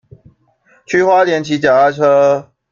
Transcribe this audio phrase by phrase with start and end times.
[0.87, 2.51] 去花蓮騎腳踏車